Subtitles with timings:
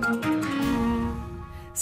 [0.00, 0.21] thank you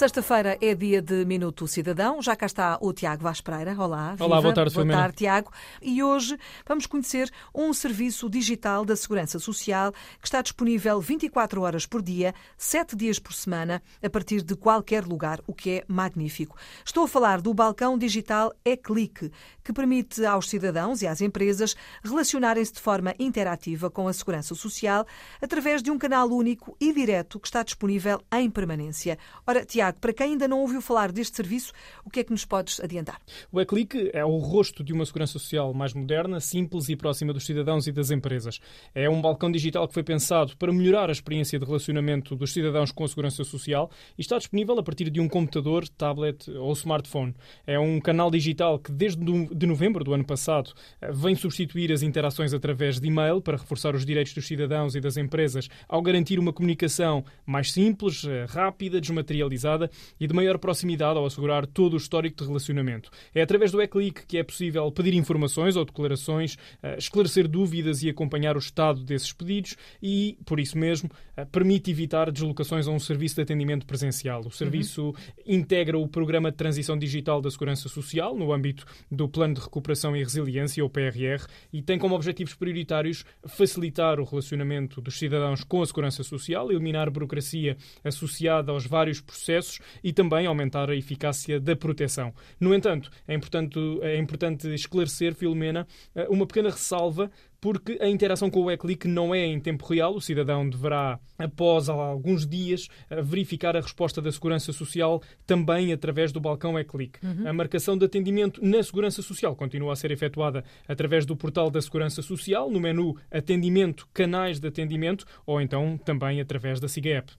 [0.00, 2.22] Sexta-feira é dia de Minuto Cidadão.
[2.22, 3.72] Já cá está o Tiago Vaz Pereira.
[3.72, 4.16] Olá.
[4.18, 4.40] Olá, viva.
[4.40, 5.52] boa tarde, Boa tarde, Tiago.
[5.82, 11.84] E hoje vamos conhecer um serviço digital da Segurança Social que está disponível 24 horas
[11.84, 16.56] por dia, 7 dias por semana, a partir de qualquer lugar, o que é magnífico.
[16.82, 19.30] Estou a falar do balcão digital E-Click,
[19.62, 25.06] que permite aos cidadãos e às empresas relacionarem-se de forma interativa com a Segurança Social
[25.42, 29.18] através de um canal único e direto que está disponível em permanência.
[29.46, 31.72] Ora, Tiago, para quem ainda não ouviu falar deste serviço,
[32.04, 33.20] o que é que nos podes adiantar?
[33.50, 37.44] O E-Click é o rosto de uma segurança social mais moderna, simples e próxima dos
[37.46, 38.60] cidadãos e das empresas.
[38.94, 42.92] É um balcão digital que foi pensado para melhorar a experiência de relacionamento dos cidadãos
[42.92, 47.34] com a segurança social e está disponível a partir de um computador, tablet ou smartphone.
[47.66, 49.20] É um canal digital que desde
[49.54, 53.94] de novembro do ano passado eh, vem substituir as interações através de e-mail para reforçar
[53.94, 59.00] os direitos dos cidadãos e das empresas ao garantir uma comunicação mais simples, eh, rápida,
[59.00, 59.79] desmaterializada
[60.18, 63.10] e de maior proximidade ao assegurar todo o histórico de relacionamento.
[63.34, 68.08] É através do E-Click que é possível pedir informações ou declarações, eh, esclarecer dúvidas e
[68.08, 72.98] acompanhar o estado desses pedidos e, por isso mesmo, eh, permite evitar deslocações a um
[72.98, 74.42] serviço de atendimento presencial.
[74.46, 75.14] O serviço
[75.46, 80.16] integra o Programa de Transição Digital da Segurança Social no âmbito do Plano de Recuperação
[80.16, 85.82] e Resiliência, ou PRR, e tem como objetivos prioritários facilitar o relacionamento dos cidadãos com
[85.82, 89.69] a segurança social, eliminar burocracia associada aos vários processos
[90.02, 92.32] e também aumentar a eficácia da proteção.
[92.58, 98.50] No entanto, é importante, é importante esclarecer, Filomena, eh, uma pequena ressalva porque a interação
[98.50, 100.14] com o E-Click não é em tempo real.
[100.14, 106.32] O cidadão deverá, após alguns dias, eh, verificar a resposta da Segurança Social também através
[106.32, 107.18] do balcão E-Click.
[107.46, 111.82] A marcação de atendimento na Segurança Social continua a ser efetuada através do portal da
[111.82, 117.32] Segurança Social, no menu Atendimento, Canais de Atendimento ou então também através da SIGA App.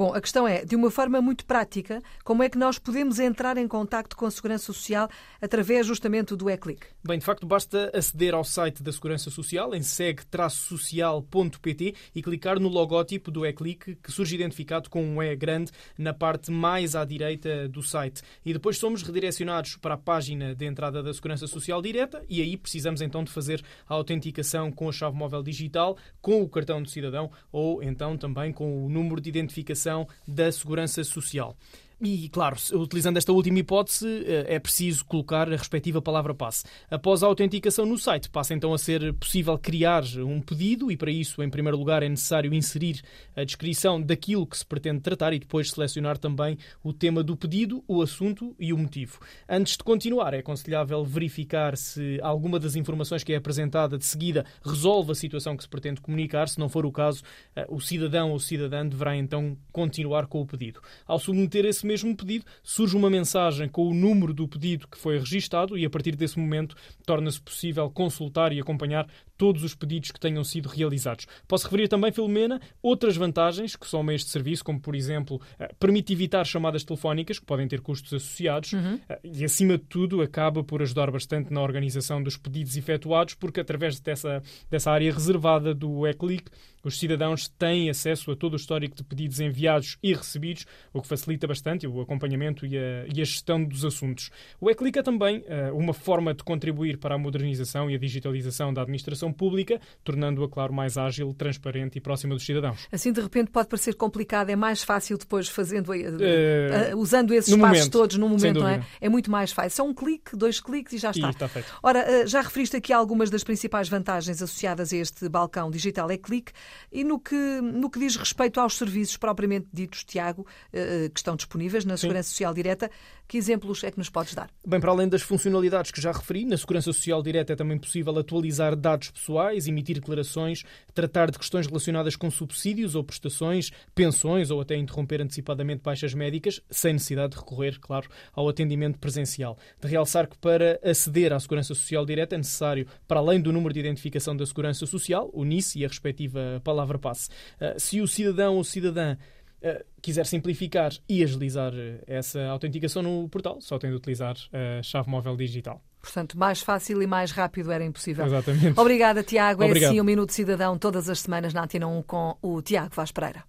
[0.00, 3.58] Bom, a questão é, de uma forma muito prática, como é que nós podemos entrar
[3.58, 5.10] em contacto com a Segurança Social
[5.42, 6.86] através justamente do E-Click?
[7.04, 12.70] Bem, de facto, basta aceder ao site da Segurança Social em segue-social.pt e clicar no
[12.70, 17.68] logótipo do E-Click, que surge identificado com um E grande na parte mais à direita
[17.68, 18.22] do site.
[18.42, 22.56] E depois somos redirecionados para a página de entrada da Segurança Social direta e aí
[22.56, 26.88] precisamos então de fazer a autenticação com a chave móvel digital, com o cartão do
[26.88, 29.89] cidadão ou então também com o número de identificação
[30.26, 31.56] da Segurança Social.
[32.02, 36.64] E, claro, utilizando esta última hipótese, eh, é preciso colocar a respectiva palavra passe.
[36.90, 41.10] Após a autenticação no site, passa então a ser possível criar um pedido e, para
[41.10, 43.02] isso, em primeiro lugar, é necessário inserir
[43.36, 47.84] a descrição daquilo que se pretende tratar e depois selecionar também o tema do pedido,
[47.86, 49.20] o assunto e o motivo.
[49.46, 54.46] Antes de continuar, é aconselhável verificar se alguma das informações que é apresentada de seguida
[54.64, 56.48] resolve a situação que se pretende comunicar.
[56.48, 57.22] Se não for o caso,
[57.54, 60.80] eh, o cidadão ou cidadã deverá então continuar com o pedido.
[61.06, 65.18] Ao submeter esse mesmo pedido, surge uma mensagem com o número do pedido que foi
[65.18, 70.20] registado e a partir desse momento torna-se possível consultar e acompanhar todos os pedidos que
[70.20, 71.26] tenham sido realizados.
[71.48, 76.12] Posso referir também, Filomena, outras vantagens que somam este serviço, como por exemplo, eh, permite
[76.12, 80.82] evitar chamadas telefónicas que podem ter custos associados eh, e, acima de tudo, acaba por
[80.82, 86.50] ajudar bastante na organização dos pedidos efetuados, porque através dessa, dessa área reservada do E-Click,
[86.82, 91.08] os cidadãos têm acesso a todo o histórico de pedidos enviados e recebidos, o que
[91.08, 94.30] facilita bastante o acompanhamento e a, e a gestão dos assuntos.
[94.60, 98.72] O E-Click é também eh, uma forma de contribuir para a modernização e a digitalização
[98.72, 102.86] da administração pública, tornando-a, claro, mais ágil, transparente e próxima dos cidadãos.
[102.90, 107.52] Assim, de repente, pode parecer complicado, é mais fácil depois fazendo, Eh, eh, usando esses
[107.52, 108.84] espaços momento, todos no momento, não é?
[109.00, 109.70] É muito mais fácil.
[109.76, 111.30] Só um clique, dois cliques e já E está.
[111.30, 111.68] está feito.
[111.82, 116.52] Ora, já referiste aqui algumas das principais vantagens associadas a este balcão digital E-Click
[116.92, 121.69] e no que, no que diz respeito aos serviços propriamente ditos, Tiago, que estão disponíveis
[121.84, 122.90] na Segurança Social Direta,
[123.26, 124.50] que exemplos é que nos podes dar?
[124.66, 128.18] Bem, para além das funcionalidades que já referi, na Segurança Social Direta é também possível
[128.18, 134.60] atualizar dados pessoais, emitir declarações, tratar de questões relacionadas com subsídios ou prestações, pensões ou
[134.60, 139.56] até interromper antecipadamente baixas médicas, sem necessidade de recorrer, claro, ao atendimento presencial.
[139.80, 143.72] De realçar que para aceder à Segurança Social Direta é necessário, para além do número
[143.72, 147.28] de identificação da Segurança Social, o NIS e a respectiva palavra passe.
[147.60, 149.16] Ah, Se o cidadão ou cidadã
[149.62, 154.82] Uh, quiser simplificar e agilizar uh, essa autenticação no portal, só tem de utilizar a
[154.82, 155.82] chave móvel digital.
[156.00, 158.24] Portanto, mais fácil e mais rápido era impossível.
[158.24, 158.80] Exatamente.
[158.80, 159.62] Obrigada, Tiago.
[159.62, 159.90] É Obrigado.
[159.90, 163.44] assim o Minuto Cidadão todas as semanas na Antena 1 com o Tiago Vaz Pereira.